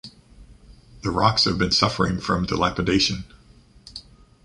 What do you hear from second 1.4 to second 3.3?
have been suffering from dilapidation.